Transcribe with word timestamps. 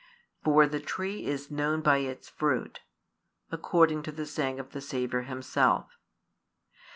For 0.43 0.65
the 0.65 0.79
tree 0.79 1.27
is 1.27 1.51
known 1.51 1.81
by 1.81 1.99
its 1.99 2.27
fruit, 2.27 2.79
according 3.51 4.01
to 4.01 4.11
the 4.11 4.25
saying 4.25 4.59
of 4.59 4.71
the 4.71 4.81
Saviour 4.81 5.21
Himself. 5.21 5.95